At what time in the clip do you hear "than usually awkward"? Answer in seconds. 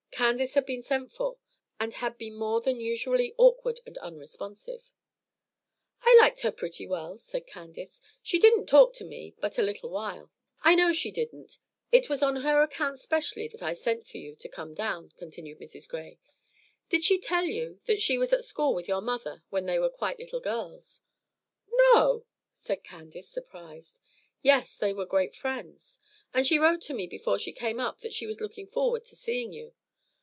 2.61-3.79